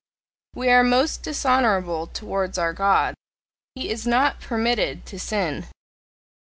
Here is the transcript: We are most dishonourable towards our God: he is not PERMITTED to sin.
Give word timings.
We 0.55 0.71
are 0.71 0.83
most 0.83 1.21
dishonourable 1.21 2.07
towards 2.07 2.57
our 2.57 2.73
God: 2.73 3.13
he 3.75 3.91
is 3.91 4.07
not 4.07 4.39
PERMITTED 4.41 5.05
to 5.05 5.19
sin. 5.19 5.67